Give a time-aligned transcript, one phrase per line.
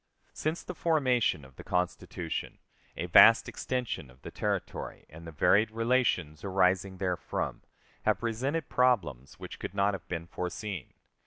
[0.33, 2.57] Since the formation of the Constitution,
[2.97, 7.61] a vast extension of territory and the varied relations arising therefrom
[8.01, 10.95] have presented problems which could not have been foreseen.